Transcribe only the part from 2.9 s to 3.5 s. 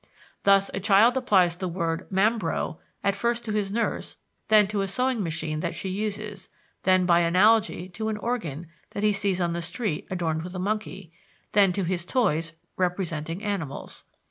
at first